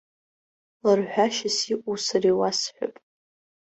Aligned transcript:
Лырҳәашьас 0.83 1.57
иҟоу 1.73 1.97
сара 2.05 2.27
иуасҳәап. 2.31 2.95